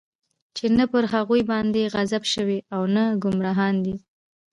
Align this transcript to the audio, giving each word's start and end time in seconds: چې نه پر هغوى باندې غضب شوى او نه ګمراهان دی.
چې 0.55 0.65
نه 0.77 0.85
پر 0.91 1.03
هغوى 1.13 1.41
باندې 1.51 1.91
غضب 1.93 2.23
شوى 2.33 2.59
او 2.75 2.81
نه 2.95 3.03
ګمراهان 3.23 3.75
دی. 3.85 3.95